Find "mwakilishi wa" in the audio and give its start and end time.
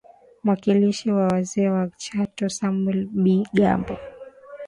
0.43-1.27